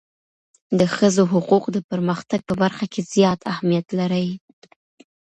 د 0.79 0.81
ښځو 0.95 1.23
حقوق 1.33 1.63
د 1.75 1.77
پرمختګ 1.91 2.39
په 2.49 2.53
برخه 2.61 2.85
کي 2.93 3.01
زیات 3.13 3.39
اهمیت 3.51 3.87
لري. 3.99 4.27